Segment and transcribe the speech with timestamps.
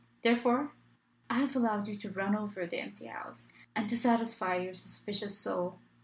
[0.23, 0.71] Therefore,
[1.29, 5.37] I have allowed you to run over the empty house, and to satisfy your suspicious
[5.37, 5.77] soul.